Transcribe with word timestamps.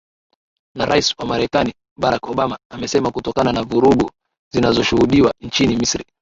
na 0.77 0.85
rais 0.85 1.15
wa 1.19 1.25
marekani 1.25 1.73
barack 1.99 2.29
obama 2.29 2.57
amesema 2.71 3.11
kutokana 3.11 3.51
na 3.51 3.63
vurugu 3.63 4.11
zinazoshuhudiwa 4.53 5.33
nchini 5.41 5.75
misri 5.75 6.05